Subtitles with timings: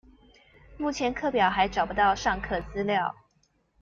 [0.79, 3.13] 目前課表還找不到上課資料